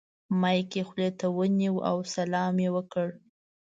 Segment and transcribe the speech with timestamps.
[0.39, 3.07] مایک یې خولې ته ونیو او سلام یې وکړ.